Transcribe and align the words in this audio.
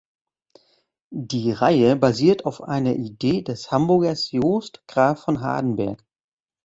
Die 1.11 1.51
Reihe 1.51 1.95
basiert 1.95 2.47
auf 2.47 2.63
einer 2.63 2.95
Idee 2.95 3.43
des 3.43 3.69
Hamburgers 3.69 4.31
Jost 4.31 4.81
Graf 4.87 5.25
von 5.25 5.41
Hardenberg. 5.41 6.03